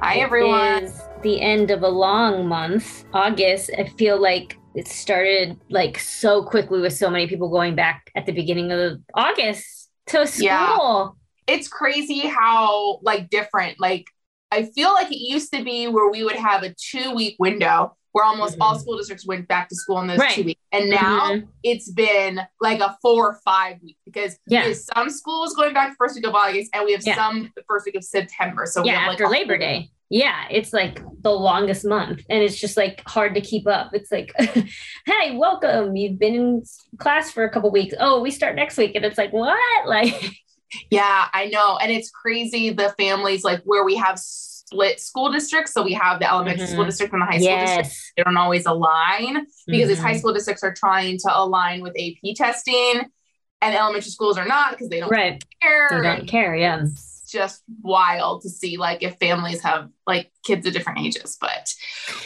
[0.00, 0.84] Hi, everyone.
[0.84, 3.70] It is the end of a long month, August.
[3.76, 8.24] I feel like it started like so quickly with so many people going back at
[8.24, 10.46] the beginning of August to school.
[10.46, 11.08] Yeah.
[11.48, 14.04] It's crazy how like different like
[14.52, 17.96] I feel like it used to be where we would have a two week window
[18.12, 18.62] where almost mm-hmm.
[18.62, 20.34] all school districts went back to school in those right.
[20.34, 20.60] two weeks.
[20.72, 21.46] And now mm-hmm.
[21.62, 24.72] it's been like a four or five weeks because yeah.
[24.72, 27.14] some schools going back first week of August and we have yeah.
[27.14, 28.64] some the first week of September.
[28.66, 29.90] So yeah, we after like Labor Day.
[30.10, 33.90] Yeah, it's like the longest month and it's just like hard to keep up.
[33.92, 35.96] It's like, hey, welcome.
[35.96, 36.62] You've been in
[36.98, 37.94] class for a couple weeks.
[37.98, 38.94] Oh, we start next week.
[38.94, 39.58] And it's like, what?
[39.86, 40.34] Like,
[40.90, 41.78] yeah, I know.
[41.78, 45.72] And it's crazy the families like where we have split school districts.
[45.72, 46.72] So we have the elementary mm-hmm.
[46.72, 47.76] school district and the high school yes.
[47.78, 48.12] district.
[48.16, 49.88] They don't always align because mm-hmm.
[49.88, 53.02] these high school districts are trying to align with AP testing
[53.60, 55.42] and elementary schools are not because they don't right.
[55.62, 55.88] care.
[55.90, 56.54] They don't care.
[56.54, 56.86] Yeah.
[57.28, 61.74] Just wild to see like if families have like kids of different ages, but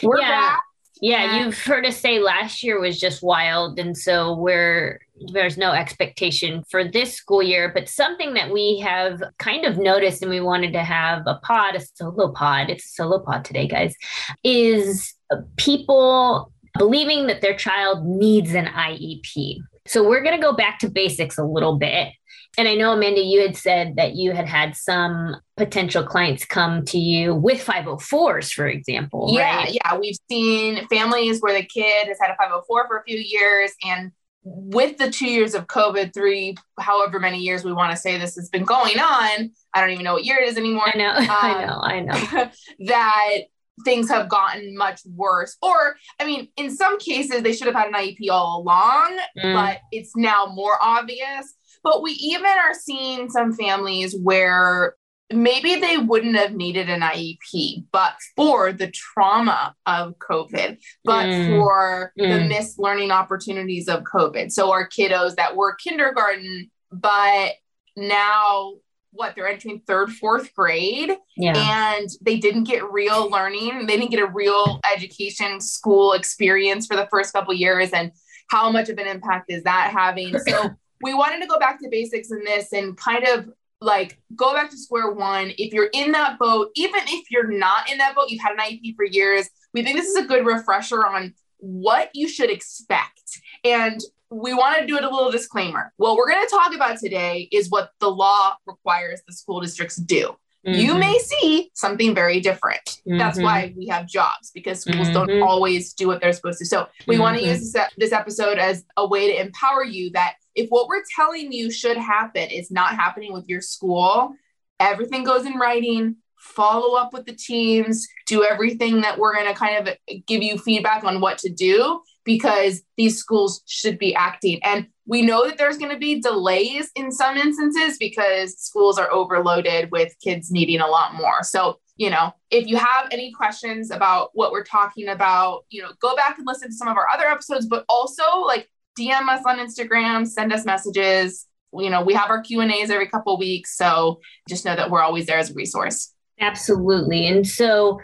[0.01, 0.29] we're yeah.
[0.29, 0.63] back.
[1.01, 3.77] Yeah, you've heard us say last year was just wild.
[3.77, 5.01] And so we're
[5.33, 10.21] there's no expectation for this school year, but something that we have kind of noticed
[10.21, 13.67] and we wanted to have a pod, a solo pod, it's a solo pod today,
[13.67, 13.95] guys,
[14.43, 15.13] is
[15.57, 19.57] people believing that their child needs an IEP.
[19.85, 22.13] So we're going to go back to basics a little bit.
[22.57, 26.85] And I know, Amanda, you had said that you had had some potential clients come
[26.85, 29.29] to you with 504s, for example.
[29.31, 29.73] Yeah, right?
[29.73, 29.97] yeah.
[29.97, 34.11] We've seen families where the kid has had a 504 for a few years and
[34.43, 38.35] with the two years of COVID, three, however many years we want to say this
[38.35, 40.89] has been going on, I don't even know what year it is anymore.
[40.93, 42.51] I know, um, I know, I know.
[42.87, 43.37] that
[43.85, 45.57] things have gotten much worse.
[45.61, 49.53] Or, I mean, in some cases, they should have had an IEP all along, mm.
[49.53, 51.53] but it's now more obvious.
[51.83, 54.95] But we even are seeing some families where
[55.31, 61.49] maybe they wouldn't have needed an IEP, but for the trauma of COVID, but mm.
[61.49, 62.29] for mm.
[62.29, 64.51] the missed learning opportunities of COVID.
[64.51, 67.53] So our kiddos that were kindergarten, but
[67.95, 68.73] now
[69.11, 71.53] what they're entering third, fourth grade, yeah.
[71.91, 73.85] and they didn't get real learning.
[73.85, 78.11] They didn't get a real education school experience for the first couple years, and
[78.49, 80.37] how much of an impact is that having?
[80.39, 80.71] So
[81.03, 83.49] we wanted to go back to basics in this and kind of
[83.81, 85.51] like go back to square one.
[85.57, 88.59] If you're in that boat, even if you're not in that boat, you've had an
[88.59, 93.21] IEP for years, we think this is a good refresher on what you should expect.
[93.63, 93.99] And
[94.31, 95.93] we want to do it a little disclaimer.
[95.97, 99.97] What we're going to talk about today is what the law requires the school districts
[99.97, 100.35] do.
[100.65, 100.79] Mm-hmm.
[100.79, 102.83] You may see something very different.
[102.85, 103.17] Mm-hmm.
[103.17, 105.27] That's why we have jobs because schools mm-hmm.
[105.27, 106.65] don't always do what they're supposed to.
[106.65, 107.51] So we want to mm-hmm.
[107.51, 111.51] use this, this episode as a way to empower you that if what we're telling
[111.51, 114.33] you should happen is not happening with your school,
[114.79, 119.53] everything goes in writing, follow up with the teams, do everything that we're going to
[119.53, 119.95] kind of
[120.27, 124.59] give you feedback on what to do because these schools should be acting.
[124.63, 129.11] And we know that there's going to be delays in some instances because schools are
[129.11, 131.43] overloaded with kids needing a lot more.
[131.43, 135.89] So, you know, if you have any questions about what we're talking about, you know,
[136.01, 139.43] go back and listen to some of our other episodes, but also like DM us
[139.45, 141.47] on Instagram, send us messages.
[141.73, 144.91] You know, we have our Q and A's every couple weeks, so just know that
[144.91, 146.13] we're always there as a resource.
[146.39, 147.99] Absolutely, and so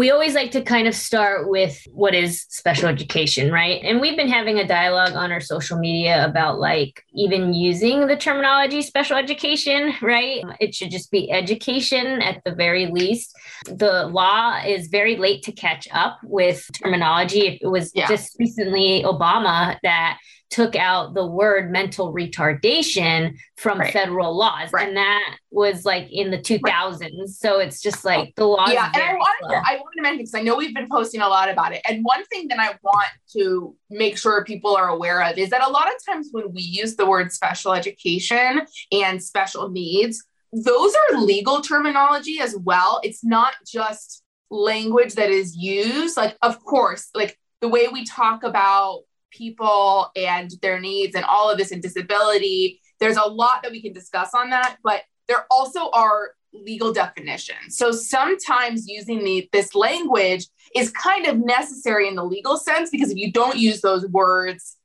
[0.00, 3.82] we always like to kind of start with what is special education, right?
[3.84, 8.16] And we've been having a dialogue on our social media about like even using the
[8.16, 10.42] terminology special education, right?
[10.58, 13.36] It should just be education at the very least.
[13.66, 17.58] The law is very late to catch up with terminology.
[17.60, 18.08] It was yeah.
[18.08, 20.18] just recently Obama that
[20.50, 23.92] took out the word mental retardation from right.
[23.92, 24.88] federal laws right.
[24.88, 27.28] and that was like in the 2000s right.
[27.28, 30.18] so it's just like the law yeah and I wanted, to, I wanted to mention
[30.18, 32.76] because i know we've been posting a lot about it and one thing that i
[32.82, 36.52] want to make sure people are aware of is that a lot of times when
[36.52, 38.62] we use the word special education
[38.92, 45.56] and special needs those are legal terminology as well it's not just language that is
[45.56, 51.24] used like of course like the way we talk about people and their needs and
[51.24, 52.80] all of this and disability.
[52.98, 57.76] There's a lot that we can discuss on that, but there also are legal definitions.
[57.76, 63.10] So sometimes using the, this language is kind of necessary in the legal sense because
[63.10, 64.76] if you don't use those words,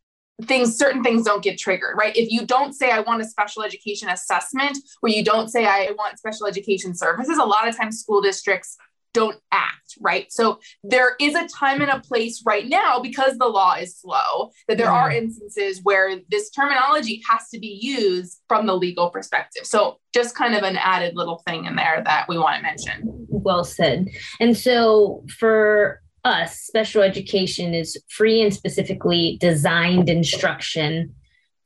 [0.44, 3.64] things certain things don't get triggered right if you don't say i want a special
[3.64, 8.02] education assessment or you don't say i want special education services a lot of times
[8.02, 8.76] school districts
[9.16, 10.30] don't act, right?
[10.30, 14.52] So there is a time and a place right now because the law is slow
[14.68, 19.66] that there are instances where this terminology has to be used from the legal perspective.
[19.66, 23.26] So just kind of an added little thing in there that we want to mention.
[23.30, 24.10] Well said.
[24.42, 31.16] And so for us, special education is free and specifically designed instruction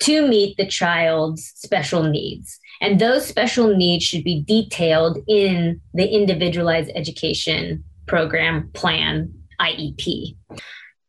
[0.02, 2.59] to meet the child's special needs.
[2.82, 10.36] And those special needs should be detailed in the individualized education program plan, IEP.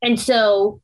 [0.02, 0.80] And so,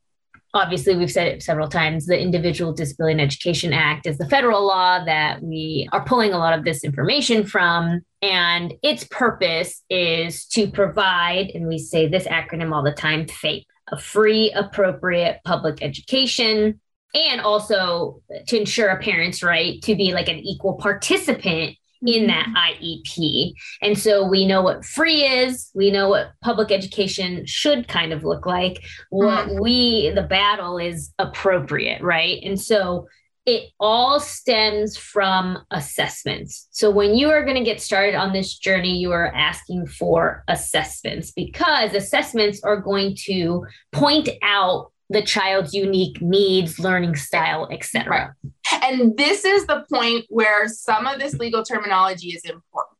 [0.54, 4.66] obviously, we've said it several times the Individual Disability and Education Act is the federal
[4.66, 8.02] law that we are pulling a lot of this information from.
[8.22, 13.66] And its purpose is to provide, and we say this acronym all the time FAPE,
[13.88, 16.80] a free, appropriate public education
[17.16, 22.46] and also to ensure a parent's right to be like an equal participant in that
[22.46, 22.84] mm-hmm.
[22.84, 23.52] IEP.
[23.82, 28.22] And so we know what free is, we know what public education should kind of
[28.22, 28.84] look like.
[29.10, 29.62] What mm-hmm.
[29.62, 32.40] we, the battle is appropriate, right?
[32.44, 33.06] And so
[33.46, 36.66] it all stems from assessments.
[36.72, 40.42] So when you are going to get started on this journey, you are asking for
[40.48, 48.34] assessments because assessments are going to point out the child's unique needs, learning style, etc.
[48.42, 48.82] Right.
[48.82, 52.96] And this is the point where some of this legal terminology is important.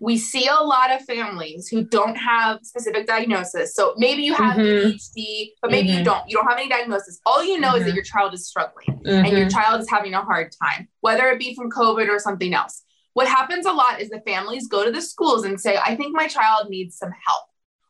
[0.00, 3.74] We see a lot of families who don't have specific diagnosis.
[3.74, 4.90] So maybe you have mm-hmm.
[4.90, 5.98] ADHD, but maybe mm-hmm.
[5.98, 6.28] you don't.
[6.28, 7.20] You don't have any diagnosis.
[7.26, 7.78] All you know mm-hmm.
[7.78, 7.96] is that mm-hmm.
[7.96, 9.48] your child is struggling and your mm-hmm.
[9.48, 12.84] child is having a hard time, whether it be from COVID or something else.
[13.14, 16.14] What happens a lot is the families go to the schools and say, I think
[16.14, 17.44] my child needs some help,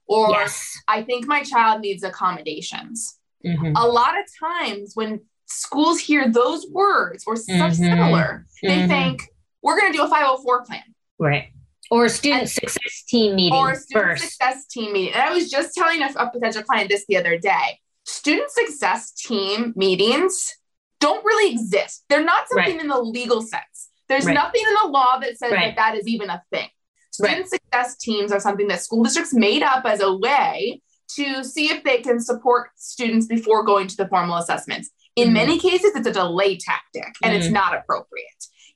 [0.06, 0.72] or yes.
[0.88, 3.17] I think my child needs accommodations.
[3.44, 3.76] Mm-hmm.
[3.76, 7.84] A lot of times when schools hear those words or stuff mm-hmm.
[7.84, 8.88] similar, they mm-hmm.
[8.88, 9.22] think
[9.62, 10.82] we're going to do a 504 plan.
[11.18, 11.48] Right.
[11.90, 13.58] Or a student and, success team meeting.
[13.58, 14.24] Or a student first.
[14.24, 15.14] success team meeting.
[15.14, 17.80] And I was just telling a, a potential client this the other day.
[18.04, 20.54] Student success team meetings
[21.00, 22.04] don't really exist.
[22.08, 22.82] They're not something right.
[22.82, 23.88] in the legal sense.
[24.08, 24.34] There's right.
[24.34, 25.76] nothing in the law that says right.
[25.76, 26.68] that that is even a thing.
[27.10, 31.70] Student success teams are something that school districts made up as a way to see
[31.70, 34.90] if they can support students before going to the formal assessments.
[35.16, 35.34] In mm-hmm.
[35.34, 37.42] many cases, it's a delay tactic and mm-hmm.
[37.42, 38.26] it's not appropriate.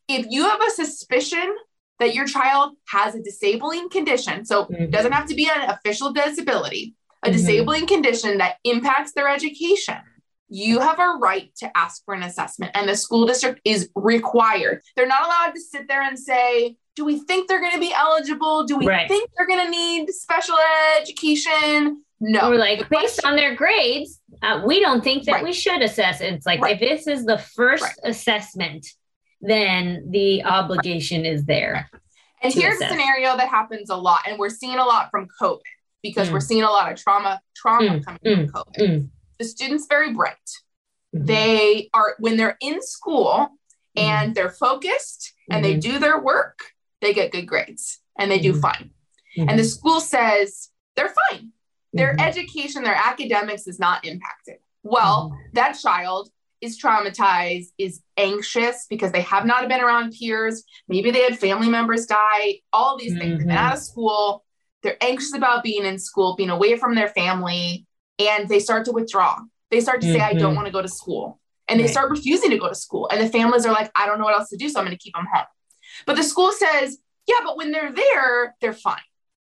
[0.08, 1.54] If you have a suspicion
[1.98, 4.84] that your child has a disabling condition, so mm-hmm.
[4.84, 7.36] it doesn't have to be an official disability, a mm-hmm.
[7.36, 9.98] disabling condition that impacts their education,
[10.48, 14.82] you have a right to ask for an assessment, and the school district is required.
[14.96, 17.94] They're not allowed to sit there and say, do we think they're going to be
[17.94, 18.64] eligible?
[18.64, 19.08] Do we right.
[19.08, 20.56] think they're going to need special
[21.00, 22.02] education?
[22.22, 22.50] No.
[22.50, 25.44] We're like, based on their grades, uh, we don't think that right.
[25.44, 26.20] we should assess.
[26.20, 26.74] It's like, right.
[26.74, 27.96] if this is the first right.
[28.04, 28.86] assessment,
[29.40, 31.90] then the obligation is there.
[32.40, 32.92] And here's assess.
[32.92, 35.60] a scenario that happens a lot, and we're seeing a lot from COVID
[36.00, 36.32] because mm.
[36.32, 38.04] we're seeing a lot of trauma, trauma mm.
[38.04, 38.50] coming mm.
[38.50, 38.88] from COVID.
[38.88, 39.08] Mm.
[39.38, 40.36] The students very bright.
[41.14, 41.26] Mm-hmm.
[41.26, 43.48] They are when they're in school
[43.96, 44.32] and mm-hmm.
[44.32, 45.92] they're focused and they mm-hmm.
[45.92, 46.60] do their work,
[47.00, 48.90] they get good grades and they do fine.
[49.36, 51.52] And the school says they're fine
[51.92, 52.20] their mm-hmm.
[52.20, 54.56] education, their academics is not impacted.
[54.82, 55.42] Well, mm-hmm.
[55.54, 56.30] that child
[56.60, 60.64] is traumatized, is anxious because they have not been around peers.
[60.88, 63.22] Maybe they had family members die, all these things.
[63.22, 63.38] Mm-hmm.
[63.38, 64.44] They've been out of school.
[64.82, 67.86] They're anxious about being in school, being away from their family,
[68.18, 69.38] and they start to withdraw.
[69.70, 70.56] They start to say, I don't mm-hmm.
[70.56, 71.40] want to go to school.
[71.68, 71.92] And they right.
[71.92, 73.08] start refusing to go to school.
[73.10, 74.96] And the families are like, I don't know what else to do, so I'm going
[74.96, 75.46] to keep them home.
[76.06, 78.98] But the school says, yeah, but when they're there, they're fine.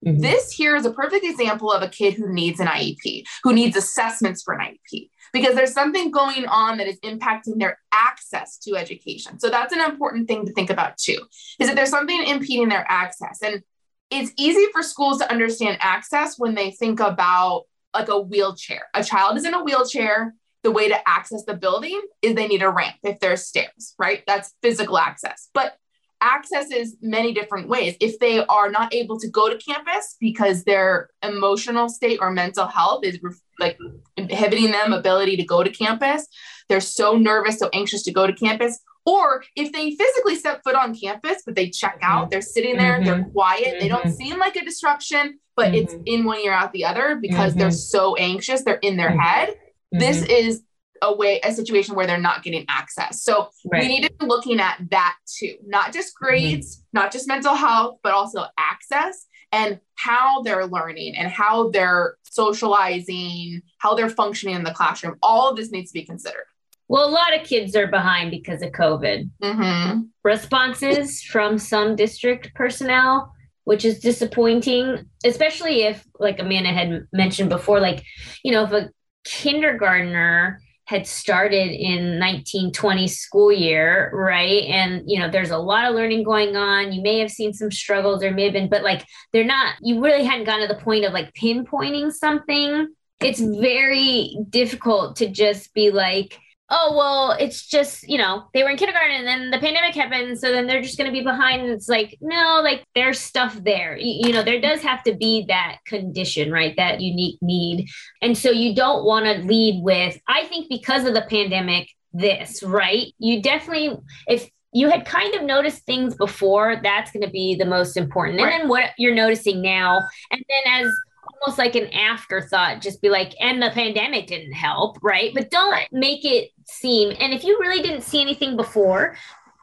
[0.05, 0.21] Mm-hmm.
[0.21, 3.75] This here is a perfect example of a kid who needs an IEP, who needs
[3.75, 8.77] assessments for an IEP, because there's something going on that is impacting their access to
[8.77, 9.39] education.
[9.39, 11.19] So that's an important thing to think about too,
[11.59, 13.41] is that there's something impeding their access.
[13.43, 13.61] And
[14.09, 18.83] it's easy for schools to understand access when they think about like a wheelchair.
[18.93, 20.33] A child is in a wheelchair.
[20.61, 24.23] The way to access the building is they need a ramp if there's stairs, right?
[24.27, 25.47] That's physical access.
[25.53, 25.77] But
[26.21, 27.95] accesses many different ways.
[27.99, 32.67] If they are not able to go to campus because their emotional state or mental
[32.67, 33.19] health is
[33.59, 33.77] like
[34.17, 36.27] inhibiting them ability to go to campus,
[36.67, 38.79] they're so nervous, so anxious to go to campus.
[39.05, 42.29] Or if they physically step foot on campus, but they check out, mm-hmm.
[42.29, 43.05] they're sitting there, mm-hmm.
[43.05, 43.79] they're quiet, mm-hmm.
[43.79, 44.11] they don't mm-hmm.
[44.11, 46.03] seem like a disruption, but it's mm-hmm.
[46.05, 47.75] in one ear out the other because they're mm-hmm.
[47.75, 49.55] so anxious, they're in their head.
[49.91, 50.61] This is
[51.01, 53.81] a way a situation where they're not getting access so right.
[53.81, 56.25] we need to be looking at that too not just mm-hmm.
[56.25, 56.99] grades mm-hmm.
[56.99, 63.61] not just mental health but also access and how they're learning and how they're socializing
[63.79, 66.45] how they're functioning in the classroom all of this needs to be considered
[66.89, 69.29] well, a lot of kids are behind because of COVID.
[69.43, 70.01] Mm-hmm.
[70.23, 73.31] Responses from some district personnel,
[73.63, 78.03] which is disappointing, especially if, like Amanda had mentioned before, like,
[78.43, 78.89] you know, if a
[79.23, 84.63] kindergartner had started in 1920 school year, right?
[84.63, 86.91] And you know, there's a lot of learning going on.
[86.91, 90.03] You may have seen some struggles, there may have been, but like they're not, you
[90.03, 92.87] really hadn't gotten to the point of like pinpointing something.
[93.19, 96.39] It's very difficult to just be like,
[96.71, 100.39] oh well it's just you know they were in kindergarten and then the pandemic happened
[100.39, 101.61] so then they're just going to be behind.
[101.61, 103.97] And it's like no like there's stuff there.
[103.97, 107.89] You, you know there does have to be that condition right that unique need.
[108.21, 112.63] And so you don't want to lead with i think because of the pandemic this
[112.63, 113.13] right?
[113.19, 113.97] You definitely
[114.27, 118.39] if you had kind of noticed things before that's going to be the most important.
[118.39, 118.53] Right.
[118.53, 119.99] and then what you're noticing now
[120.31, 120.91] and then as
[121.41, 125.31] almost like an afterthought just be like and the pandemic didn't help right?
[125.33, 125.87] But don't right.
[125.91, 129.15] make it seem and if you really didn't see anything before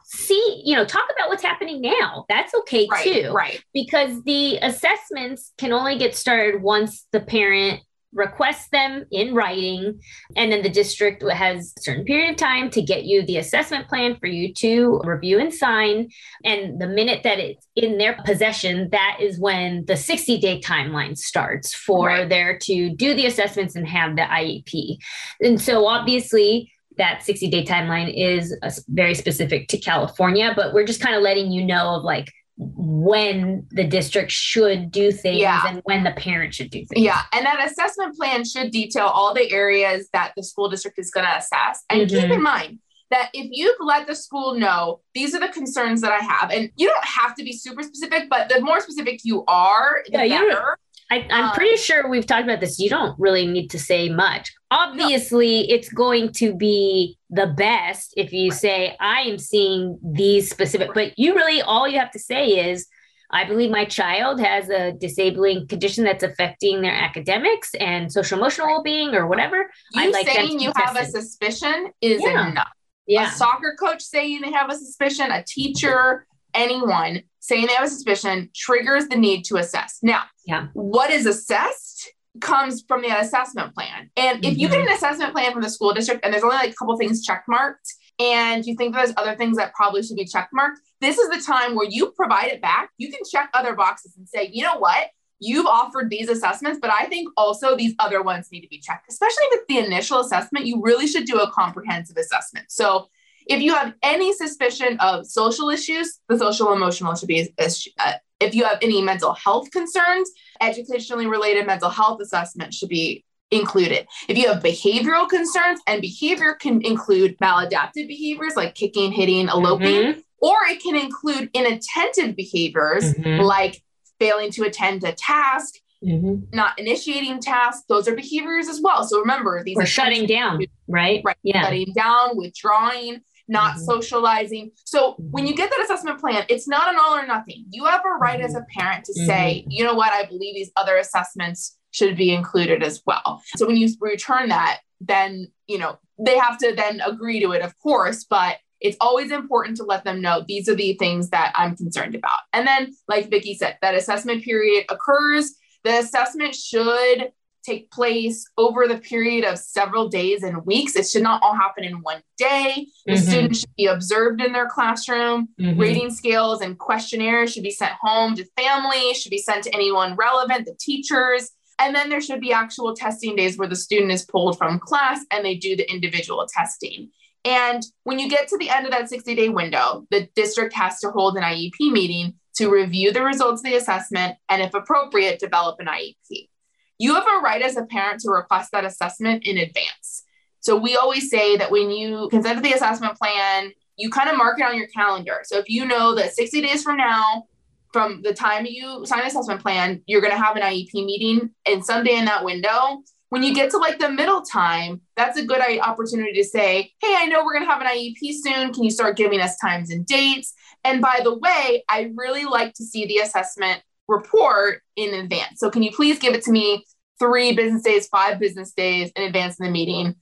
[0.09, 2.25] see you know talk about what's happening now.
[2.29, 3.61] That's okay right, too right.
[3.73, 7.81] because the assessments can only get started once the parent
[8.13, 9.99] request them in writing
[10.35, 13.87] and then the district has a certain period of time to get you the assessment
[13.87, 16.07] plan for you to review and sign
[16.45, 21.17] and the minute that it's in their possession that is when the 60 day timeline
[21.17, 22.29] starts for right.
[22.29, 24.97] there to do the assessments and have the iep
[25.41, 28.57] and so obviously that 60 day timeline is
[28.89, 33.67] very specific to California, but we're just kind of letting you know of like when
[33.69, 35.61] the district should do things yeah.
[35.67, 37.05] and when the parent should do things.
[37.05, 37.21] Yeah.
[37.31, 41.25] And that assessment plan should detail all the areas that the school district is going
[41.27, 41.83] to assess.
[41.89, 42.19] And mm-hmm.
[42.19, 42.79] keep in mind
[43.11, 46.69] that if you've let the school know these are the concerns that I have, and
[46.75, 50.41] you don't have to be super specific, but the more specific you are, the yeah,
[50.41, 50.77] better.
[51.09, 52.79] I, am um, pretty sure we've talked about this.
[52.79, 54.53] You don't really need to say much.
[54.71, 55.75] Obviously, no.
[55.75, 58.59] it's going to be the best if you right.
[58.59, 62.87] say, I am seeing these specific, but you really, all you have to say is,
[63.29, 68.67] I believe my child has a disabling condition that's affecting their academics and social emotional
[68.67, 69.69] well being or whatever.
[69.93, 72.51] You like saying you have a suspicion is yeah.
[72.51, 72.71] enough.
[73.05, 73.29] Yeah.
[73.29, 77.89] A soccer coach saying they have a suspicion, a teacher, anyone saying they have a
[77.89, 79.99] suspicion triggers the need to assess.
[80.03, 80.67] Now, yeah.
[80.73, 82.11] what is assessed
[82.41, 84.11] comes from the assessment plan.
[84.17, 84.59] And if mm-hmm.
[84.59, 86.95] you get an assessment plan from the school district and there's only like a couple
[86.97, 87.87] things check marked
[88.19, 91.41] and you think there's other things that probably should be check marked, this is the
[91.41, 92.89] time where you provide it back.
[92.97, 95.07] You can check other boxes and say, you know what?
[95.39, 99.05] You've offered these assessments, but I think also these other ones need to be checked.
[99.09, 102.65] Especially with the initial assessment, you really should do a comprehensive assessment.
[102.69, 103.07] So
[103.49, 107.53] if you have any suspicion of social issues, the social emotional should be.
[107.57, 110.29] Uh, if you have any mental health concerns,
[110.61, 114.07] educationally related mental health assessment should be included.
[114.27, 119.87] If you have behavioral concerns, and behavior can include maladaptive behaviors like kicking, hitting, eloping,
[119.87, 120.19] mm-hmm.
[120.39, 123.41] or it can include inattentive behaviors mm-hmm.
[123.41, 123.81] like
[124.19, 126.43] failing to attend a task, mm-hmm.
[126.53, 127.85] not initiating tasks.
[127.87, 129.03] Those are behaviors as well.
[129.03, 131.21] So remember, these or are shutting down, right?
[131.23, 131.37] Right.
[131.43, 131.63] Yeah.
[131.63, 133.85] Shutting down, withdrawing not mm-hmm.
[133.85, 134.71] socializing.
[134.83, 137.65] So when you get that assessment plan, it's not an all or nothing.
[137.69, 138.79] You have a right as a mm-hmm.
[138.79, 139.71] parent to say, mm-hmm.
[139.71, 143.41] you know what, I believe these other assessments should be included as well.
[143.55, 147.61] So when you return that, then, you know, they have to then agree to it,
[147.61, 151.53] of course, but it's always important to let them know these are the things that
[151.55, 152.39] I'm concerned about.
[152.53, 155.55] And then, like Vicki said, that assessment period occurs.
[155.83, 157.31] The assessment should
[157.63, 160.95] take place over the period of several days and weeks.
[160.95, 162.87] It should not all happen in one day.
[163.05, 163.29] The mm-hmm.
[163.29, 165.49] students should be observed in their classroom.
[165.59, 165.79] Mm-hmm.
[165.79, 170.15] Rating scales and questionnaires should be sent home to families, should be sent to anyone
[170.15, 171.51] relevant, the teachers.
[171.79, 175.23] And then there should be actual testing days where the student is pulled from class
[175.31, 177.11] and they do the individual testing.
[177.45, 180.99] And when you get to the end of that 60 day window, the district has
[180.99, 185.39] to hold an IEP meeting to review the results of the assessment and, if appropriate,
[185.39, 186.49] develop an IEP
[186.97, 190.23] you have a right as a parent to request that assessment in advance.
[190.59, 194.59] So we always say that when you to the assessment plan, you kind of mark
[194.59, 195.39] it on your calendar.
[195.43, 197.45] So if you know that 60 days from now,
[197.93, 201.51] from the time you sign an assessment plan, you're going to have an IEP meeting
[201.65, 205.45] and someday in that window, when you get to like the middle time, that's a
[205.45, 208.73] good opportunity to say, Hey, I know we're going to have an IEP soon.
[208.73, 210.53] Can you start giving us times and dates?
[210.83, 215.59] And by the way, I really like to see the assessment report in advance.
[215.59, 216.85] So can you please give it to me
[217.19, 220.15] three business days, five business days in advance of the meeting?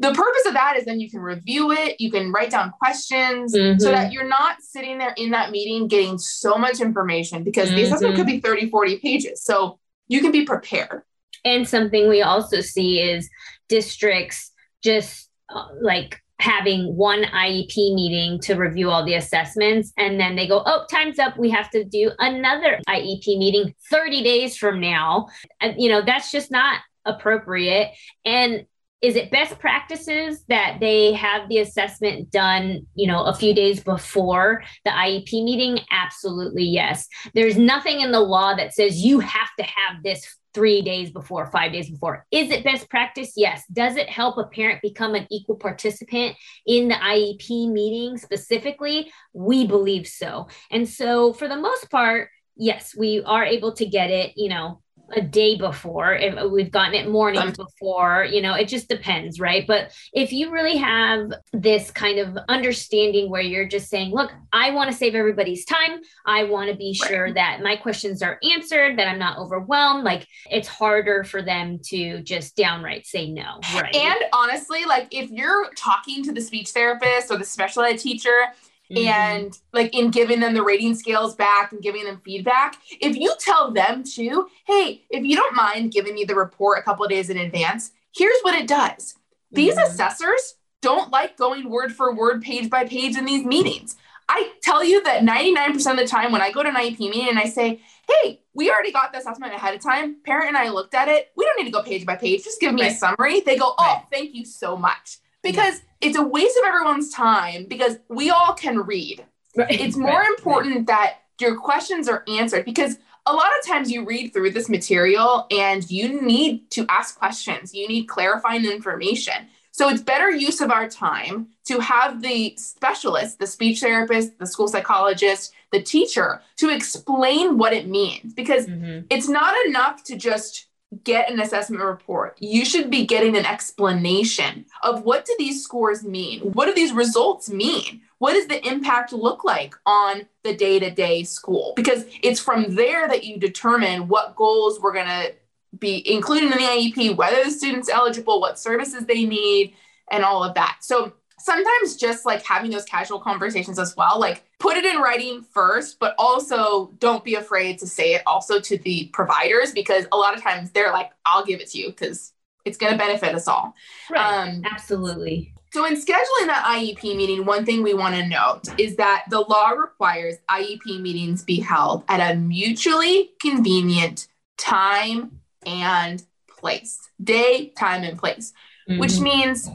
[0.00, 3.54] the purpose of that is then you can review it, you can write down questions
[3.54, 3.80] Mhm.
[3.80, 7.84] so that you're not sitting there in that meeting getting so much information because the
[7.84, 9.44] assessment could be 30, 40 pages.
[9.44, 9.78] So
[10.08, 11.02] you can be prepared.
[11.44, 13.30] And something we also see is
[13.68, 14.50] districts
[14.82, 19.92] just uh, like having one IEP meeting to review all the assessments.
[19.96, 21.38] And then they go, oh, time's up.
[21.38, 25.28] We have to do another IEP meeting 30 days from now.
[25.60, 27.92] And, you know, that's just not appropriate.
[28.24, 28.66] And
[29.04, 33.80] is it best practices that they have the assessment done, you know, a few days
[33.84, 35.80] before the IEP meeting?
[35.90, 37.06] Absolutely, yes.
[37.34, 41.50] There's nothing in the law that says you have to have this three days before,
[41.50, 42.26] five days before.
[42.30, 43.32] Is it best practice?
[43.36, 43.64] Yes.
[43.72, 49.12] Does it help a parent become an equal participant in the IEP meeting specifically?
[49.32, 50.48] We believe so.
[50.70, 54.80] And so, for the most part, yes, we are able to get it, you know,
[55.16, 59.66] a day before if we've gotten it mornings before you know it just depends right?
[59.66, 64.70] But if you really have this kind of understanding where you're just saying look i
[64.70, 66.00] want to save everybody's time.
[66.26, 70.26] I want to be sure that my questions are answered that i'm not overwhelmed like
[70.50, 73.94] it's harder for them to just downright say no right?
[73.94, 78.46] And honestly, like if you're talking to the speech therapist or the special ed teacher
[78.90, 79.06] Mhm.
[79.06, 83.34] and like in giving them the rating scales back and giving them feedback, if you
[83.38, 87.10] tell them too, hey, if you don't mind giving me the report a couple of
[87.10, 89.14] days in advance, here's what it does.
[89.52, 89.84] These Mhm.
[89.86, 93.96] assessors don't like going word for word, page by page in these meetings.
[94.28, 97.28] I tell you that 99% of the time when I go to an IEP meeting
[97.28, 100.68] and I say, hey, we already got the assessment ahead of time, parent and I
[100.68, 102.90] looked at it, we don't need to go page by page, just give me a
[102.90, 103.40] summary.
[103.40, 104.02] They go, oh, Right.
[104.12, 105.18] thank you so much.
[105.42, 109.24] Because it's a waste of everyone's time because we all can read
[109.56, 109.80] Right.
[109.80, 110.28] it's more Right.
[110.36, 114.68] important that your questions are answered because a lot of times you read through this
[114.68, 119.34] material and you need to ask questions you need clarifying information
[119.72, 124.46] so it's better use of our time to have the specialist the speech therapist the
[124.46, 129.06] school psychologist the teacher to explain what it means because Mhm.
[129.10, 130.66] it's not enough to just
[131.02, 132.36] get an assessment report.
[132.40, 136.40] You should be getting an explanation of what do these scores mean?
[136.52, 138.02] What do these results mean?
[138.18, 141.72] What does the impact look like on the day-to-day school?
[141.76, 145.32] Because it's from there that you determine what goals we're going to
[145.78, 149.74] be including in the IEP, whether the student's eligible, what services they need,
[150.10, 150.78] and all of that.
[150.80, 155.42] So sometimes just like having those casual conversations as well, like put it in writing
[155.42, 160.16] first, but also don't be afraid to say it also to the providers because a
[160.16, 162.32] lot of times they're like, I'll give it to you because
[162.64, 163.74] it's going to benefit us all.
[164.10, 164.46] right.
[164.48, 168.94] Um, absolutely so, in scheduling that IEP meeting, one thing we want to note is
[168.96, 177.10] that the law requires IEP meetings be held at a mutually convenient time and place,
[177.22, 178.52] day, time, and place
[178.86, 179.22] which Mhm.
[179.22, 179.70] means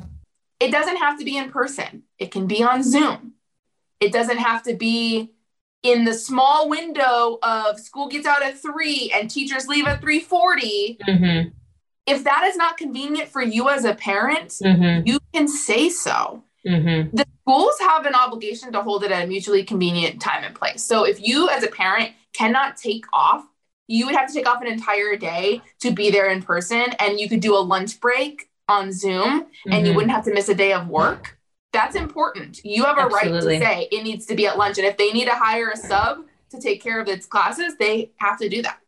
[0.60, 2.04] it doesn't have to be in person.
[2.18, 3.34] It can be on Zoom.
[4.00, 5.32] It doesn't have to be
[5.84, 10.98] in the small window of school gets out at 3 and teachers leave at 3:40.
[11.08, 11.54] Mhm.
[12.06, 15.08] If that is not convenient for you as a parent, Mhm.
[15.08, 16.44] you can say so.
[16.66, 17.12] Mhm.
[17.14, 20.84] The schools have an obligation to hold it at a mutually convenient time and place.
[20.84, 23.46] So if you as a parent cannot take off,
[23.88, 27.20] you would have to take off an entire day to be there in person and
[27.20, 29.96] you could do a lunch break on Zoom and you Mhm.
[29.96, 31.38] wouldn't have to miss a day of work.
[31.74, 32.62] That's important.
[32.64, 33.60] You have a Absolutely.
[33.60, 34.78] right to say it needs to be at lunch.
[34.78, 38.12] And if they need to hire a sub to take care of its classes, they
[38.18, 38.80] have to do that.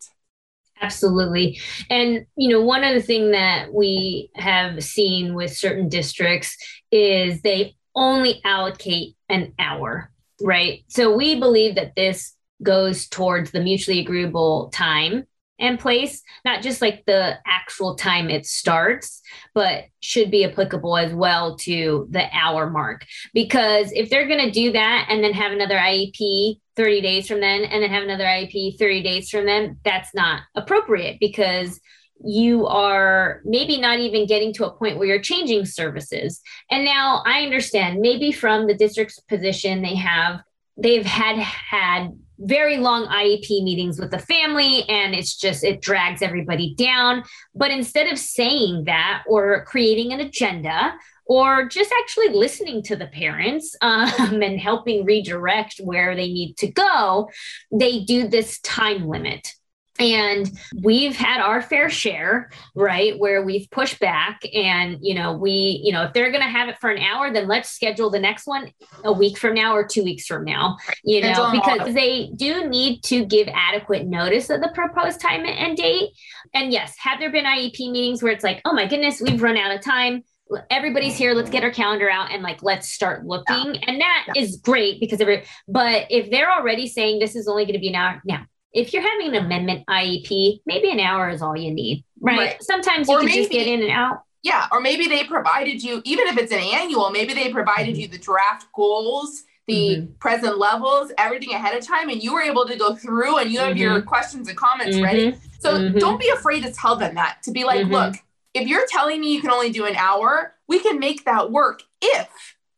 [0.82, 1.60] Absolutely.
[1.92, 6.58] And, you know, one other thing that we have seen with certain districts
[6.92, 10.84] is they only allocate an hour, right?
[10.88, 15.28] So we believe that this goes towards the mutually agreeable time
[15.62, 19.22] and place, not just like the actual time it starts,
[19.54, 23.06] but should be applicable as well to the hour mark.
[23.34, 27.40] Because if they're going to do that and then have another IEP 30 days from
[27.40, 31.80] then and then have another IEP 30 days from then, that's not appropriate because
[32.24, 36.42] you are maybe not even getting to a point where you're changing services.
[36.70, 40.42] And now I understand maybe from the district's position, they have
[40.78, 46.22] they've had had very long IEP meetings with the family and it's just it drags
[46.22, 47.24] everybody down.
[47.56, 50.94] But instead of saying that or creating an agenda
[51.26, 56.68] or just actually listening to the parents um, and helping redirect where they need to
[56.68, 57.30] go
[57.72, 59.54] they do this time limit
[60.00, 60.50] and
[60.82, 65.92] we've had our fair share right where we've pushed back and you know we you
[65.92, 68.48] know if they're going to have it for an hour then let's schedule the next
[68.48, 68.72] one
[69.04, 73.04] a week from now or two weeks from now you know because they do need
[73.04, 76.10] to give adequate notice of the proposed time and date
[76.54, 79.58] and yes have there been iep meetings where it's like oh my goodness we've run
[79.58, 80.24] out of time
[80.70, 83.82] everybody's here let's get our calendar out and like let's start looking Yeah.
[83.88, 84.42] and that Yeah.
[84.42, 87.90] is great because every but if they're already saying this is only going to be
[87.90, 91.72] an hour now if you're having an amendment iep maybe an hour is all you
[91.74, 92.64] need right, Right.
[92.64, 95.84] sometimes you Or can just maybe- get in and out Yeah, or maybe they provided
[95.84, 98.02] you, even if it's an annual, maybe they provided Mm-hmm.
[98.02, 102.66] you the draft goals, the present levels, everything ahead of time, and you were able
[102.66, 105.36] to go through and you have your questions and comments ready.
[105.60, 106.00] So Mhm.
[106.00, 108.16] don't be afraid to tell them that, to be like, look,
[108.56, 111.84] if you're telling me you can only do an hour, we can make that work
[112.02, 112.28] if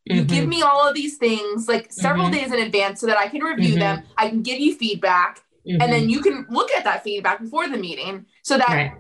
[0.06, 0.28] you Mhm.
[0.28, 2.34] give me all of these things like several Mhm.
[2.34, 3.80] days in advance so that I can review Mhm.
[3.80, 5.82] them, I can give you feedback, Mhm.
[5.82, 8.92] and then you can look at that feedback before the meeting so that right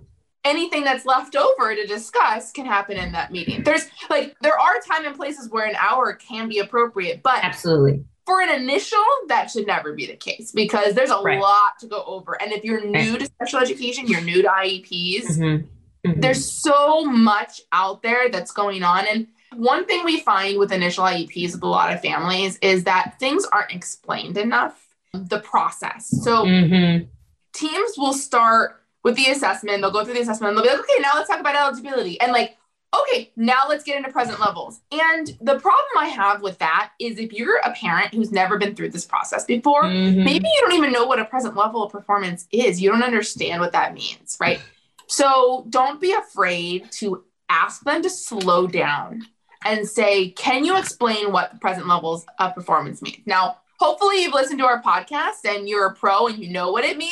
[0.45, 3.63] anything that's left over to discuss can happen in that meeting.
[3.63, 8.04] There's like there are time and places where an hour can be appropriate, but absolutely
[8.26, 11.39] for an initial, that should never be the case because there's a Right.
[11.41, 12.41] lot to go over.
[12.41, 15.67] And if you're new to special education, you're new to IEPs, Mhm.
[16.06, 16.21] Mhm.
[16.21, 19.06] there's so much out there that's going on.
[19.08, 23.17] And one thing we find with initial IEPs with a lot of families is that
[23.19, 26.08] things aren't explained enough, the process.
[26.23, 27.08] So Mhm.
[27.54, 29.82] teams will start with the assessment.
[29.82, 32.19] They'll go through the assessment and they'll be like, okay, now let's talk about eligibility.
[32.19, 32.58] And like,
[32.95, 34.82] okay, now let's get into present levels.
[34.91, 38.76] And the problem I have with that is if you're a parent who's never been
[38.76, 40.26] through this process before, Mhm.
[40.26, 42.82] maybe you don't even know what a present level of performance is.
[42.82, 44.62] You don't understand what that means, right?
[45.08, 49.28] So don't be afraid to ask them to slow down
[49.65, 53.21] and say, can you explain what the present levels of performance mean?
[53.26, 56.85] Now, hopefully you've listened to our podcast and you're a pro and you know what
[56.85, 57.11] it means,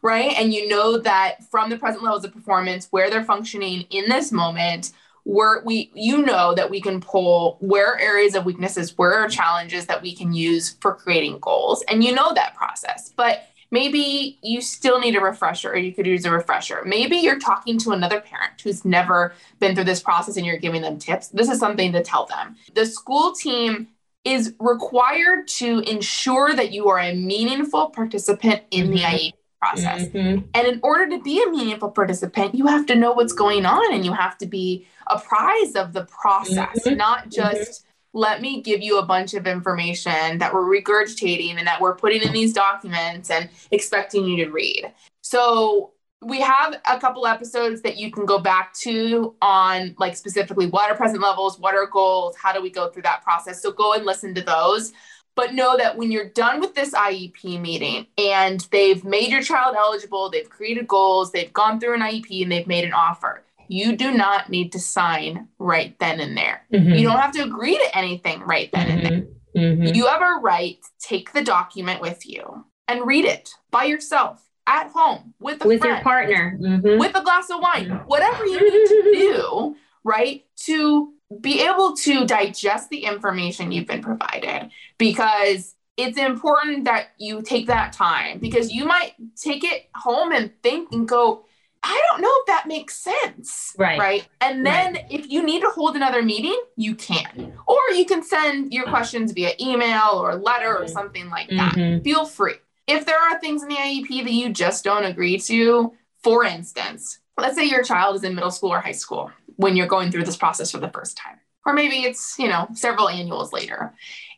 [0.00, 0.32] right?
[0.38, 4.32] And you know that from the present levels of performance, where they're functioning in this
[4.32, 4.92] moment,
[5.24, 9.84] where we you know that we can pull where areas of weaknesses, where are challenges
[9.84, 11.84] that we can use for creating goals.
[11.90, 13.12] And you know that process.
[13.14, 16.82] But maybe you still need a refresher or you could use a refresher.
[16.86, 20.80] Maybe you're talking to another parent who's never been through this process and you're giving
[20.80, 21.28] them tips.
[21.28, 22.56] This is something to tell them.
[22.72, 23.88] The school team
[24.24, 29.04] is required to ensure that you are a meaningful participant in the Mhm.
[29.04, 30.02] IEP process.
[30.08, 30.44] Mhm.
[30.54, 33.92] And in order to be a meaningful participant, you have to know what's going on
[33.92, 36.96] and you have to be apprised of the process, Mhm.
[36.96, 41.80] not just let me give you a bunch of information that we're regurgitating and that
[41.80, 44.92] we're putting in these documents and expecting you to read.
[45.22, 50.66] So we have a couple episodes that you can go back to on like specifically
[50.66, 53.62] what are present levels, what are goals, how do we go through that process.
[53.62, 54.92] So go and listen to those.
[55.36, 59.76] But know that when you're done with this IEP meeting and they've made your child
[59.78, 63.94] eligible, they've created goals, they've gone through an IEP and they've made an offer, you
[63.94, 66.66] do not need to sign right then and there.
[66.72, 66.98] Mhm.
[66.98, 69.28] You don't have to agree to anything right then and there.
[69.54, 69.78] Mhm.
[69.78, 69.94] Mhm.
[69.94, 74.47] You have a right to take the document with you and read it by yourself
[74.68, 76.98] at home with a with friend your partner Mhm.
[76.98, 80.44] with a glass of wine, whatever you need to do, right?
[80.66, 87.42] To be able to digest the information you've been provided because it's important that you
[87.42, 91.44] take that time because you might take it home and think and go,
[91.82, 93.74] I don't know if that makes sense.
[93.78, 93.98] Right.
[93.98, 94.28] Right.
[94.40, 97.52] And then if you need to hold another meeting, you can.
[97.66, 100.90] Or you can send your questions via email or letter or Mhm.
[100.90, 102.04] something like that Mhm.
[102.04, 102.54] feel free.
[102.88, 105.92] If there are things in the IEP that you just don't agree to,
[106.24, 109.86] for instance, let's say your child is in middle school or high school when you're
[109.86, 113.52] going through this process for the first time, or maybe it's, you know, several annuals
[113.52, 113.94] later.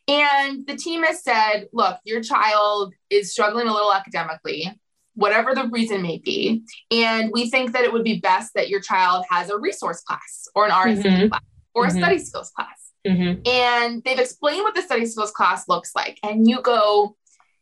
[0.09, 4.69] And the team has said, look, your child is struggling a little academically,
[5.15, 6.65] whatever the reason may be.
[6.91, 10.49] And we think that it would be best that your child has a resource class
[10.57, 11.29] or an RSP Mhm.
[11.31, 11.99] class or a Mhm.
[11.99, 13.47] study skills class Mhm.
[13.47, 16.19] and they've explained what the study skills class looks like.
[16.25, 17.17] And you go,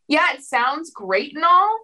[0.09, 1.79] yeah, it sounds great and all,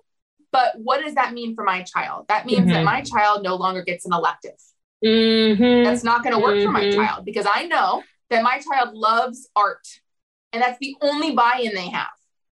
[0.50, 2.26] but what does that mean for my child?
[2.28, 2.84] That means that Mhm.
[2.84, 4.56] my child no longer gets an elective.
[5.04, 5.84] Mhm.
[5.84, 6.94] That's not going to work for my Mhm.
[6.94, 9.86] child because I know that my child loves art
[10.52, 12.08] and that's the only buy in they have.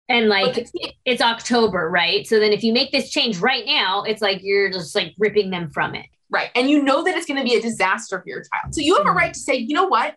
[0.10, 2.28] and like the it's October, right?
[2.28, 5.52] So then if you make this change right now, it's like you're just like ripping
[5.52, 6.06] them from it.
[6.30, 6.50] Right.
[6.54, 8.76] And you know that it's going to be a disaster for your child.
[8.76, 10.16] So you have a right to say, you know what?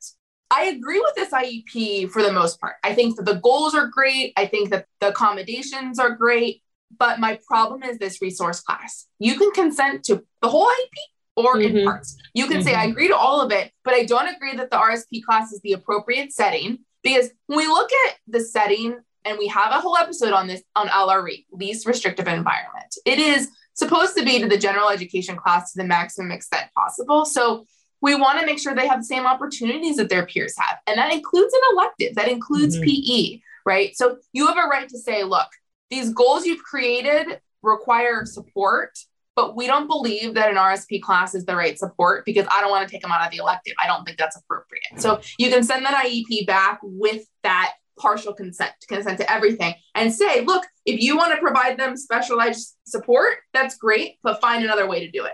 [0.50, 2.76] I agree with this IEP for the most part.
[2.84, 4.32] I think that the goals are great.
[4.36, 6.62] I think that the accommodations are great.
[6.96, 9.06] But my problem is this resource class.
[9.18, 10.98] You can consent to the whole IEP
[11.36, 11.84] or in Mhm.
[11.84, 12.16] parts.
[12.34, 14.76] You can say, I agree to all of it, but I don't agree that the
[14.76, 16.84] RSP class is the appropriate setting.
[17.02, 20.62] Because when we look at the setting, and we have a whole episode on this
[20.76, 22.94] on LRE, least restrictive environment.
[23.06, 27.24] It is supposed to be to the general education class to the maximum extent possible.
[27.24, 27.66] So
[28.04, 30.76] we want to make sure they have the same opportunities that their peers have.
[30.86, 32.84] And that includes an elective, that includes Mhm.
[32.84, 33.96] PE, right?
[33.96, 35.48] So you have a right to say, look,
[35.88, 38.92] these goals you've created require support.
[39.36, 42.70] but we don't believe that an RSP class is the right support because I don't
[42.70, 43.74] want to take them out of the elective.
[43.82, 44.84] I don't think that's appropriate.
[44.98, 50.14] So you can send that IEP back with that partial consent, consent to everything, and
[50.14, 54.86] say, look, if you want to provide them specialized support, that's great, but find another
[54.86, 55.32] way to do it.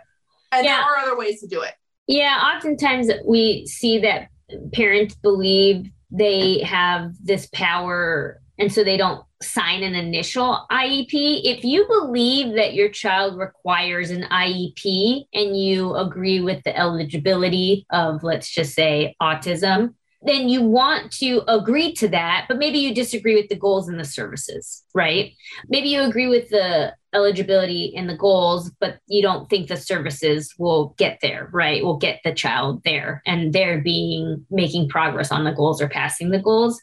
[0.51, 0.77] And yeah.
[0.77, 1.75] there are other ways to do it.
[2.11, 4.31] Yeah, oftentimes we see that
[4.73, 11.43] parents believe they have this power and so they don't sign an initial IEP.
[11.45, 17.87] If you believe that your child requires an IEP and you agree with the eligibility
[17.91, 22.95] of, let's just say, autism, then you want to agree to that, but maybe you
[22.95, 25.33] disagree with the goals and the services, right?
[25.69, 30.55] Maybe you agree with the eligibility and the goals, but you don't think the services
[30.59, 31.83] will get there, right?
[31.83, 36.31] Will get the child there and they're being making progress on the goals or passing
[36.31, 36.81] the goals.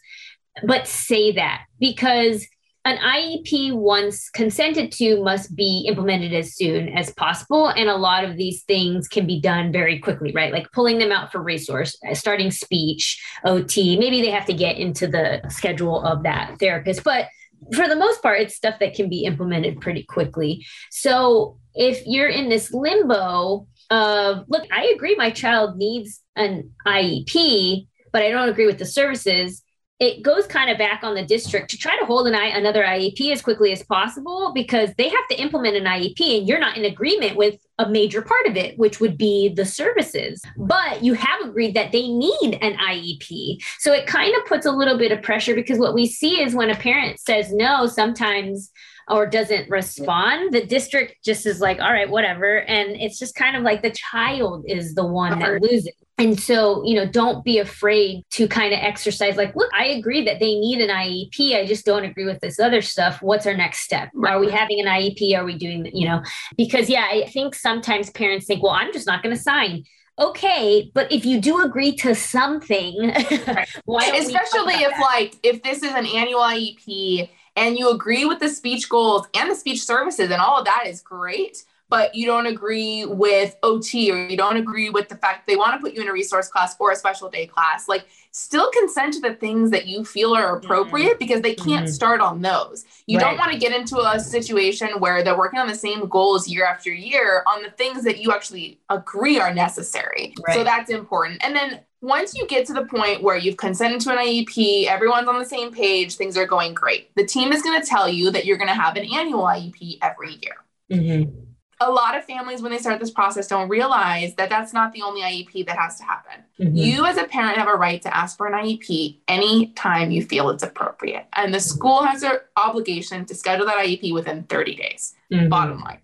[0.64, 2.46] But say that because
[2.88, 7.68] an IEP, once consented to, must be implemented as soon as possible.
[7.68, 10.54] And a lot of these things can be done very quickly, right?
[10.54, 14.00] Like pulling them out for resource, uh, starting speech, OT.
[14.00, 17.04] Maybe they have to get into the schedule of that therapist.
[17.04, 17.28] But
[17.76, 20.66] for the most part, it's stuff that can be implemented pretty quickly.
[20.90, 27.88] So if you're in this limbo of, look, I agree my child needs an IEP,
[28.14, 29.62] but I don't agree with the services
[30.00, 32.84] it goes kind of back on the district to try to hold an I, another
[32.84, 36.78] IEP as quickly as possible because they have to implement an IEP and you're not
[36.78, 40.42] in agreement with a major part of it, which would be the services.
[40.56, 43.58] But you have agreed that they need an IEP.
[43.80, 46.54] So it kind of puts a little bit of pressure because what we see is
[46.54, 48.72] when a parent says no, sometimes
[49.10, 52.60] or doesn't respond, the district just is like, all right, whatever.
[52.62, 55.90] And it's just kind of like the child is the one that loses.
[56.18, 60.26] And so, you know, don't be afraid to kind of exercise like, look, I agree
[60.26, 61.56] that they need an IEP.
[61.56, 63.22] I just don't agree with this other stuff.
[63.22, 64.10] What's our next step?
[64.14, 64.34] Right.
[64.34, 65.38] Are we having an IEP?
[65.38, 66.22] Are we doing, you know,
[66.58, 69.84] because yeah, I think sometimes parents think, well, I'm just not going to sign
[70.20, 73.14] okay but if you do agree to something
[73.86, 78.48] why especially if like if this is an annual iep and you agree with the
[78.48, 82.48] speech goals and the speech services and all of that is great but you don't
[82.48, 86.02] agree with OT or you don't agree with the fact they want to put you
[86.02, 89.72] in a resource class or a special day class, like still consent to the things
[89.72, 91.20] that you feel are appropriate mm-hmm.
[91.20, 91.94] because they can't mm-hmm.
[91.94, 92.86] start on those.
[93.08, 93.24] You right.
[93.24, 96.66] don't want to get into a situation where they're working on the same goals year
[96.66, 100.34] after year on the things that you actually agree are necessary.
[100.46, 100.56] Right.
[100.56, 101.44] So that's important.
[101.44, 105.28] And then once you get to the point where you've consented to an IEP, everyone's
[105.28, 107.14] on the same page, things are going great.
[107.16, 109.98] The team is going to tell you that you're going to have an annual IEP
[110.02, 110.56] every year.
[110.92, 111.44] Mm-hmm
[111.80, 115.02] a lot of families when they start this process don't realize that that's not the
[115.04, 116.44] only IEP that has to happen.
[116.60, 116.76] Mm-hmm.
[116.76, 120.50] You as a parent have a right to ask for an IEP anytime you feel
[120.50, 121.28] it's appropriate.
[121.34, 125.14] And the school has an obligation to schedule that IEP within 30 days.
[125.32, 125.50] Mm-hmm.
[125.50, 126.00] Bottom line.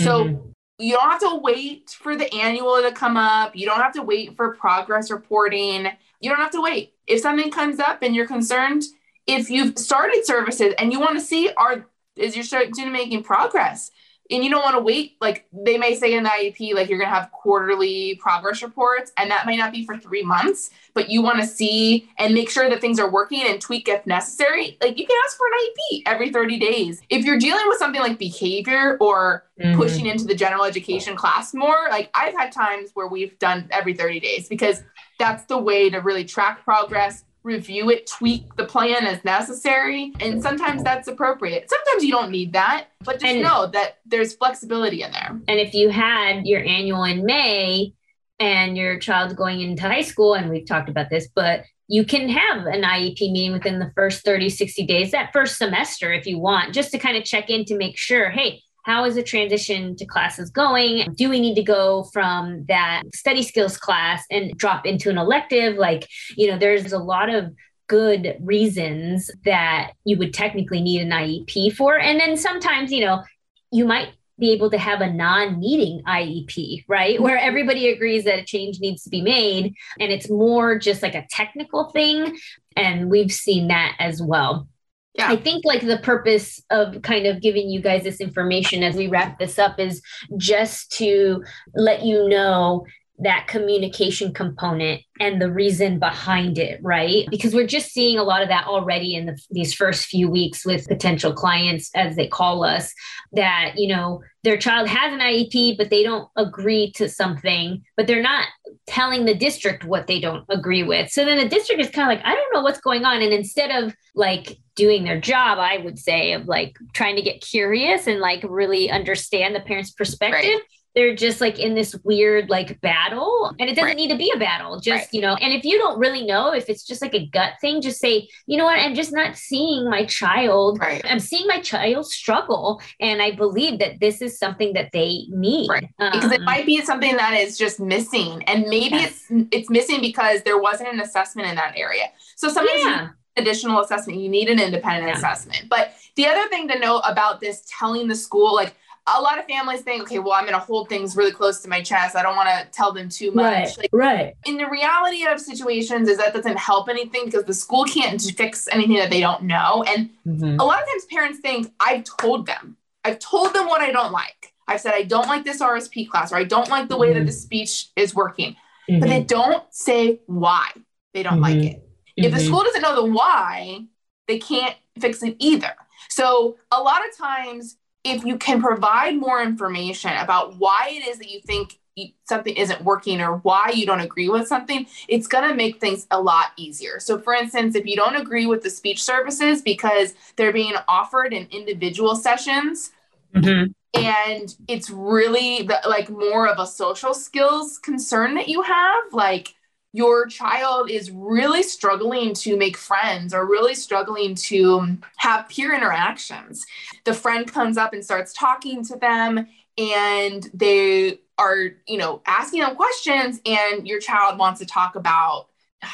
[0.00, 0.50] So mm-hmm.
[0.78, 3.54] You don't have to wait for the annual to come up.
[3.54, 5.86] You don't have to wait for progress reporting.
[6.20, 6.94] You don't have to wait.
[7.06, 8.82] If something comes up and you're concerned,
[9.26, 13.90] if you've started services and you want to see are is your student making progress?
[14.30, 15.16] And you don't want to wait.
[15.20, 19.12] Like they may say in the IEP, like you're going to have quarterly progress reports,
[19.16, 22.50] and that might not be for three months, but you want to see and make
[22.50, 24.78] sure that things are working and tweak if necessary.
[24.80, 27.02] Like you can ask for an IEP every 30 days.
[27.10, 29.76] If you're dealing with something like behavior or mm-hmm.
[29.76, 33.94] pushing into the general education class more, like I've had times where we've done every
[33.94, 34.82] 30 days because
[35.18, 40.12] that's the way to really track progress review it, tweak the plan as necessary.
[40.18, 41.70] And sometimes that's appropriate.
[41.70, 45.38] Sometimes you don't need that, but just and, know that there's flexibility in there.
[45.46, 47.92] And if you had your annual in May
[48.40, 52.30] and your child's going into high school, and we've talked about this, but you can
[52.30, 56.38] have an IEP meeting within the first 30, 60 days, that first semester, if you
[56.38, 59.96] want, just to kind of check in to make sure, hey, how is the transition
[59.96, 61.12] to classes going?
[61.14, 65.76] Do we need to go from that study skills class and drop into an elective?
[65.76, 67.52] Like, you know, there's a lot of
[67.88, 71.98] good reasons that you would technically need an IEP for.
[71.98, 73.22] And then sometimes, you know,
[73.70, 77.20] you might be able to have a non-meeting IEP, right?
[77.20, 81.14] Where everybody agrees that a change needs to be made and it's more just like
[81.14, 82.36] a technical thing
[82.76, 84.68] and we've seen that as well.
[85.14, 85.30] Yeah.
[85.30, 89.06] I think like the purpose of kind of giving you guys this information as we
[89.06, 90.02] wrap this up is
[90.36, 91.42] just to
[91.74, 92.84] let you know
[93.20, 97.26] that communication component and the reason behind it, right?
[97.30, 100.66] Because we're just seeing a lot of that already in the, these first few weeks
[100.66, 102.92] with potential clients, as they call us,
[103.32, 108.08] that, you know, their child has an IEP, but they don't agree to something, but
[108.08, 108.48] they're not
[108.88, 111.10] telling the district what they don't agree with.
[111.10, 113.22] So then the district is kind of like, I don't know what's going on.
[113.22, 117.40] And instead of like doing their job, I would say, of like trying to get
[117.40, 120.54] curious and like really understand the parent's perspective.
[120.54, 120.62] Right
[120.94, 123.96] they're just like in this weird like battle and it doesn't right.
[123.96, 125.08] need to be a battle just right.
[125.12, 127.80] you know and if you don't really know if it's just like a gut thing
[127.80, 131.04] just say you know what i'm just not seeing my child right.
[131.08, 135.68] i'm seeing my child struggle and i believe that this is something that they need
[135.68, 135.88] right.
[135.98, 139.24] Um, because it might be something that is just missing and maybe yes.
[139.30, 142.04] it's it's missing because there wasn't an assessment in that area
[142.36, 143.08] so sometimes yeah.
[143.36, 145.16] additional assessment you need an independent yeah.
[145.16, 148.74] assessment but the other thing to note about this telling the school like
[149.06, 151.68] a lot of families think, okay, well, I'm going to hold things really close to
[151.68, 152.16] my chest.
[152.16, 153.44] I don't want to tell them too much.
[153.44, 154.34] Right, like, right.
[154.46, 158.66] In the reality of situations is that doesn't help anything because the school can't fix
[158.68, 159.84] anything that they don't know.
[159.86, 160.58] And mm-hmm.
[160.58, 162.78] a lot of times parents think, I've told them.
[163.04, 164.54] I've told them what I don't like.
[164.66, 167.18] I've said, I don't like this RSP class or I don't like the way mm-hmm.
[167.18, 168.56] that the speech is working.
[168.88, 169.00] Mm-hmm.
[169.00, 169.26] But they mm-hmm.
[169.26, 170.70] don't say why
[171.12, 171.66] they don't like mm-hmm.
[171.66, 171.88] it.
[172.16, 172.46] If the mm-hmm.
[172.46, 173.80] school doesn't know the why,
[174.28, 175.72] they can't fix it either.
[176.08, 181.18] So a lot of times if you can provide more information about why it is
[181.18, 181.78] that you think
[182.24, 186.06] something isn't working or why you don't agree with something, it's going to make things
[186.10, 186.98] a lot easier.
[186.98, 191.32] So, for instance, if you don't agree with the speech services because they're being offered
[191.32, 192.90] in individual sessions,
[193.34, 193.70] mm-hmm.
[194.00, 199.54] and it's really the, like more of a social skills concern that you have, like
[199.94, 206.66] your child is really struggling to make friends or really struggling to have peer interactions.
[207.04, 209.46] The friend comes up and starts talking to them
[209.78, 215.46] and they are, you know, asking them questions and your child wants to talk about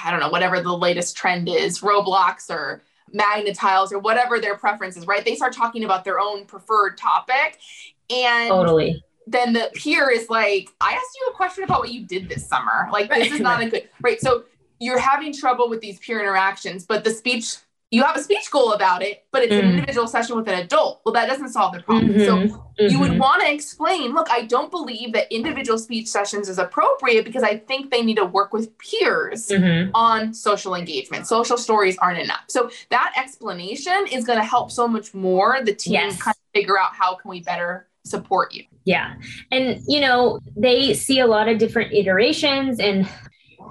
[0.03, 2.83] I don't know, whatever the latest trend is, Roblox or
[3.13, 5.25] Magna-Tiles or whatever their preference is, right?
[5.25, 7.59] They start talking about their own preferred topic.
[8.09, 12.07] And totally then the peer is like, I asked you a question about what you
[12.07, 12.89] did this summer.
[12.93, 14.21] Like, this is not a good, right?
[14.21, 14.45] So
[14.81, 17.57] you're having trouble with these peer interactions, but the speech,
[17.91, 19.59] you have a speech goal about it, but it's mm.
[19.59, 21.03] an individual session with an adult.
[21.05, 22.13] Well, that doesn't solve the problem.
[22.13, 22.21] Mm-hmm.
[22.21, 22.87] So mm-hmm.
[22.89, 23.21] you would mm-hmm.
[23.21, 27.59] want to explain, look, I don't believe that individual speech sessions is appropriate because I
[27.59, 29.91] think they need to work with peers mm-hmm.
[29.95, 31.27] on social engagement.
[31.27, 32.45] Social stories aren't enough.
[32.49, 36.23] So that explanation is going to help so much more the team yes.
[36.23, 38.65] kind of figure out how can we better support you.
[38.85, 39.15] Yeah.
[39.51, 43.09] And, you know, they see a lot of different iterations and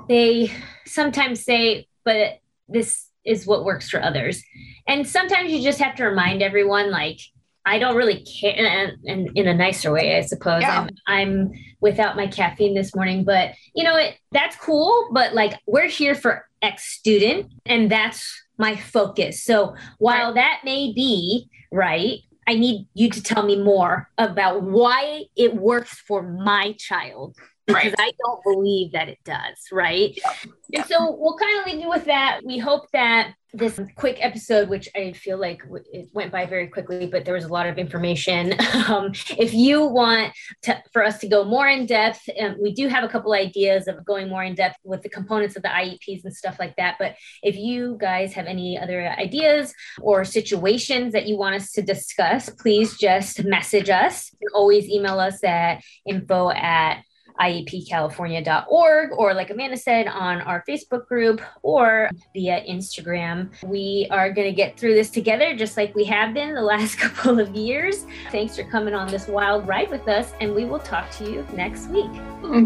[0.07, 0.51] they
[0.85, 4.43] sometimes say, but this is what works for others.
[4.87, 7.19] And sometimes you just have to remind everyone, like,
[7.65, 10.61] I don't really care, and, and in a nicer way, I suppose.
[10.61, 10.87] Yeah.
[10.87, 15.09] I'm, I'm, without my caffeine this morning, but you know, it, that's cool.
[15.11, 19.43] But like, we're here for ex student, and that's my focus.
[19.43, 20.35] So while right.
[20.35, 25.93] that may be right, I need you to tell me more about why it works
[25.99, 27.37] for my child
[27.69, 27.99] because right.
[27.99, 30.13] I don't believe that it does, right?
[30.15, 30.51] Yeah.
[30.69, 30.83] Yeah.
[30.85, 32.41] So we'll kind of leave you with that.
[32.43, 37.07] We hope that this quick episode, which I feel like it went by very quickly,
[37.07, 38.53] but there was a lot of information.
[38.89, 42.87] Um, if you want to, for us to go more in depth, um, we do
[42.87, 46.23] have a couple ideas of going more in depth with the components of the IEPs
[46.23, 46.95] and stuff like that.
[46.97, 51.81] But if you guys have any other ideas or situations that you want us to
[51.81, 54.31] discuss, please just message us.
[54.33, 57.03] You can always email us at info at
[57.39, 63.49] iepcalifornia.org, or like Amanda said, on our Facebook group or via Instagram.
[63.63, 66.95] We are going to get through this together just like we have been the last
[66.99, 68.05] couple of years.
[68.31, 71.45] Thanks for coming on this wild ride with us, and we will talk to you
[71.53, 72.11] next week.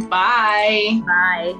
[0.09, 1.01] Bye.
[1.05, 1.53] Bye.